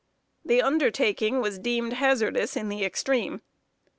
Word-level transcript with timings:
The 0.43 0.63
undertaking 0.63 1.41
was 1.41 1.59
deemed 1.59 1.93
hazardous 1.93 2.57
in 2.57 2.69
the 2.69 2.83
extreme. 2.83 3.41